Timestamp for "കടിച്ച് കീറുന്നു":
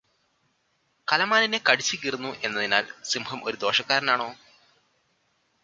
1.59-2.31